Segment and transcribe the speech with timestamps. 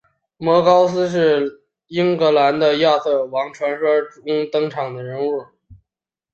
[0.37, 5.45] 摩高斯是英格兰的亚瑟王传说中登场的人物。